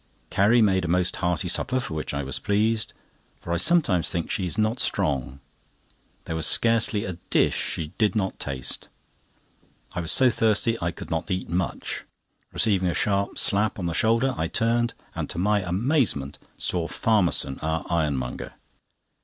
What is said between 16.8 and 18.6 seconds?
Farmerson, our ironmonger.